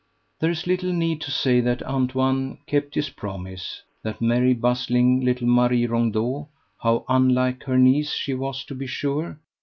There 0.39 0.49
is 0.49 0.65
little 0.65 0.91
need 0.91 1.21
to 1.21 1.29
say 1.29 1.61
that 1.61 1.83
Antoine 1.83 2.57
kept 2.65 2.95
his 2.95 3.09
promise; 3.11 3.83
that 4.01 4.19
merry 4.19 4.55
bustling 4.55 5.23
little 5.23 5.45
Marie 5.47 5.85
Rondeau 5.85 6.49
(how 6.81 7.05
unlike 7.07 7.61
her 7.65 7.77
niece 7.77 8.11
she 8.11 8.33
was, 8.33 8.63
to 8.63 8.73
be 8.73 8.87
sure!) 8.87 9.37